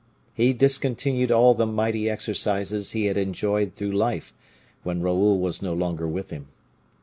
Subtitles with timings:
[0.33, 4.33] He discontinued all the mighty exercises he had enjoyed through life,
[4.81, 6.47] when Raoul was no longer with him.